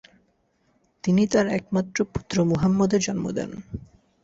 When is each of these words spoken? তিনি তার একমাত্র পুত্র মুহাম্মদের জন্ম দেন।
তিনি 1.03 1.23
তার 1.27 1.47
একমাত্র 1.49 1.97
পুত্র 2.13 2.35
মুহাম্মদের 2.43 3.01
জন্ম 3.01 3.25
দেন। 3.31 3.51